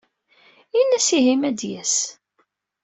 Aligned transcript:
Ini-yas 0.79 1.09
ihi 1.17 1.35
ma 1.37 1.45
ad 1.49 1.55
d-yas. 1.59 1.95